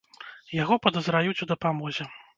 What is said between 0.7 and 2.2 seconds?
падазраюць у дапамозе.